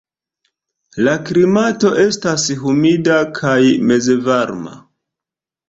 La 1.07 1.13
klimato 1.27 1.91
estas 2.05 2.47
humida 2.71 3.21
kaj 3.43 3.55
mezvarma. 3.93 4.77